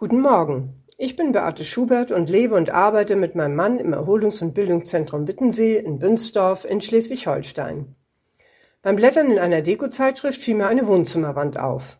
[0.00, 0.84] Guten Morgen.
[0.96, 5.26] Ich bin Beate Schubert und lebe und arbeite mit meinem Mann im Erholungs- und Bildungszentrum
[5.26, 7.96] Wittensee in Bünsdorf in Schleswig-Holstein.
[8.80, 11.98] Beim Blättern in einer Dekozeitschrift fiel mir eine Wohnzimmerwand auf.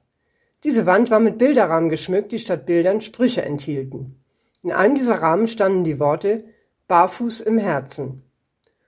[0.62, 4.22] Diese Wand war mit Bilderrahmen geschmückt, die statt Bildern Sprüche enthielten.
[4.62, 6.44] In einem dieser Rahmen standen die Worte
[6.86, 8.22] Barfuß im Herzen.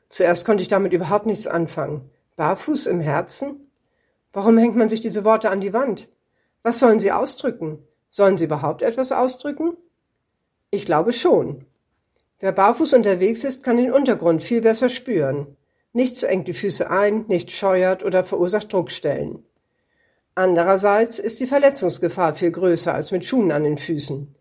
[0.09, 2.09] Zuerst konnte ich damit überhaupt nichts anfangen.
[2.37, 3.73] Barfuß im Herzen?
[4.33, 6.09] Warum hängt man sich diese Worte an die Wand?
[6.63, 7.81] Was sollen sie ausdrücken?
[8.11, 9.77] Sollen sie überhaupt etwas ausdrücken?
[10.71, 11.65] Ich glaube schon.
[12.41, 15.57] Wer barfuß unterwegs ist, kann den Untergrund viel besser spüren.
[15.93, 19.45] Nichts engt die Füße ein, nichts scheuert oder verursacht Druckstellen.
[20.35, 24.35] Andererseits ist die Verletzungsgefahr viel größer als mit Schuhen an den Füßen.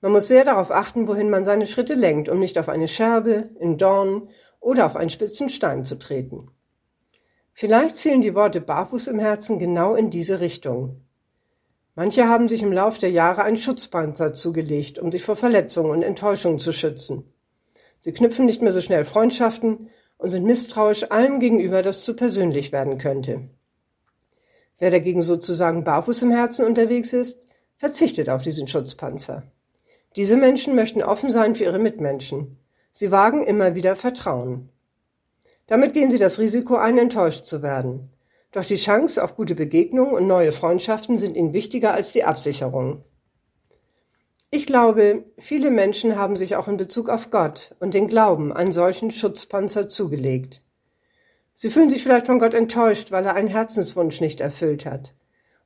[0.00, 3.50] Man muss sehr darauf achten, wohin man seine Schritte lenkt, um nicht auf eine Scherbe,
[3.60, 6.50] in Dornen oder auf einen spitzen Stein zu treten.
[7.52, 11.02] Vielleicht zielen die Worte barfuß im Herzen genau in diese Richtung.
[11.94, 16.02] Manche haben sich im Lauf der Jahre einen Schutzpanzer zugelegt, um sich vor Verletzungen und
[16.02, 17.24] Enttäuschungen zu schützen.
[17.98, 22.72] Sie knüpfen nicht mehr so schnell Freundschaften und sind misstrauisch allem gegenüber, das zu persönlich
[22.72, 23.42] werden könnte.
[24.78, 29.42] Wer dagegen sozusagen barfuß im Herzen unterwegs ist, verzichtet auf diesen Schutzpanzer.
[30.16, 32.58] Diese Menschen möchten offen sein für ihre Mitmenschen.
[32.90, 34.70] Sie wagen immer wieder Vertrauen.
[35.66, 38.10] Damit gehen sie das Risiko ein, enttäuscht zu werden.
[38.52, 43.02] Doch die Chance auf gute Begegnungen und neue Freundschaften sind ihnen wichtiger als die Absicherung.
[44.50, 48.72] Ich glaube, viele Menschen haben sich auch in Bezug auf Gott und den Glauben einen
[48.72, 50.62] solchen Schutzpanzer zugelegt.
[51.54, 55.14] Sie fühlen sich vielleicht von Gott enttäuscht, weil er einen Herzenswunsch nicht erfüllt hat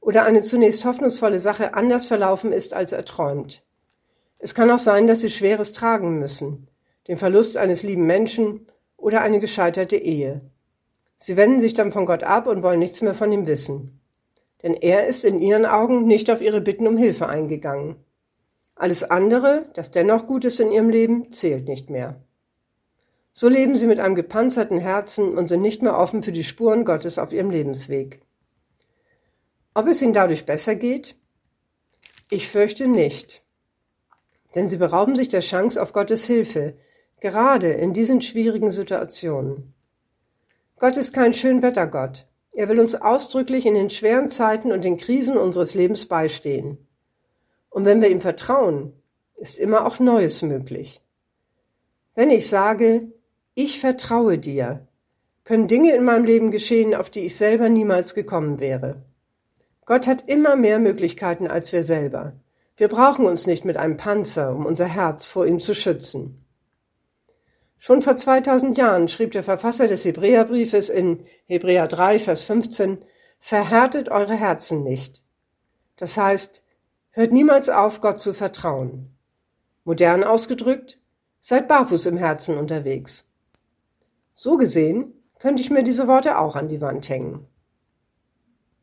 [0.07, 3.65] oder eine zunächst hoffnungsvolle Sache anders verlaufen ist, als er träumt.
[4.39, 6.69] Es kann auch sein, dass sie Schweres tragen müssen,
[7.09, 10.43] den Verlust eines lieben Menschen oder eine gescheiterte Ehe.
[11.19, 14.01] Sie wenden sich dann von Gott ab und wollen nichts mehr von ihm wissen.
[14.63, 17.97] Denn er ist in ihren Augen nicht auf ihre Bitten um Hilfe eingegangen.
[18.75, 22.23] Alles andere, das dennoch gut ist in ihrem Leben, zählt nicht mehr.
[23.33, 26.85] So leben sie mit einem gepanzerten Herzen und sind nicht mehr offen für die Spuren
[26.85, 28.23] Gottes auf ihrem Lebensweg.
[29.75, 31.17] Ob es ihnen dadurch besser geht?
[32.31, 33.43] Ich fürchte nicht.
[34.55, 36.79] Denn sie berauben sich der Chance auf Gottes Hilfe,
[37.21, 39.75] gerade in diesen schwierigen Situationen.
[40.79, 42.27] Gott ist kein Schönwettergott.
[42.53, 46.79] Er will uns ausdrücklich in den schweren Zeiten und den Krisen unseres Lebens beistehen.
[47.71, 48.93] Und wenn wir ihm vertrauen,
[49.37, 51.03] ist immer auch Neues möglich.
[52.15, 53.13] Wenn ich sage,
[53.55, 54.87] ich vertraue dir,
[55.45, 59.03] können Dinge in meinem Leben geschehen, auf die ich selber niemals gekommen wäre.
[59.85, 62.33] Gott hat immer mehr Möglichkeiten als wir selber.
[62.77, 66.46] Wir brauchen uns nicht mit einem Panzer, um unser Herz vor ihm zu schützen.
[67.87, 72.99] Schon vor 2000 Jahren schrieb der Verfasser des Hebräerbriefes in Hebräer 3, Vers 15,
[73.39, 75.23] Verhärtet eure Herzen nicht.
[75.95, 76.65] Das heißt,
[77.11, 79.17] hört niemals auf, Gott zu vertrauen.
[79.85, 80.99] Modern ausgedrückt,
[81.39, 83.29] seid barfuß im Herzen unterwegs.
[84.35, 87.47] So gesehen könnte ich mir diese Worte auch an die Wand hängen.